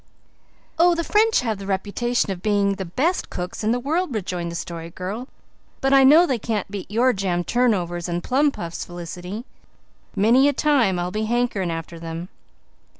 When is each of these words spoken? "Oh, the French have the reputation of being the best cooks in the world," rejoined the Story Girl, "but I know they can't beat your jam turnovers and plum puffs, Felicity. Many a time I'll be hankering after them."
"Oh, 0.79 0.95
the 0.95 1.03
French 1.03 1.41
have 1.41 1.59
the 1.59 1.67
reputation 1.67 2.31
of 2.31 2.41
being 2.41 2.73
the 2.73 2.85
best 2.85 3.29
cooks 3.29 3.63
in 3.63 3.71
the 3.71 3.79
world," 3.79 4.15
rejoined 4.15 4.51
the 4.51 4.55
Story 4.55 4.89
Girl, 4.89 5.27
"but 5.79 5.93
I 5.93 6.03
know 6.03 6.25
they 6.25 6.39
can't 6.39 6.71
beat 6.71 6.89
your 6.89 7.13
jam 7.13 7.43
turnovers 7.43 8.09
and 8.09 8.23
plum 8.23 8.49
puffs, 8.49 8.83
Felicity. 8.83 9.45
Many 10.15 10.47
a 10.47 10.53
time 10.53 10.97
I'll 10.97 11.11
be 11.11 11.25
hankering 11.25 11.69
after 11.69 11.99
them." 11.99 12.29